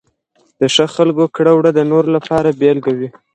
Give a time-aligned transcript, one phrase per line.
[0.59, 3.09] د ښه خلکو کړه وړه د نورو لپاره بېلګه وي.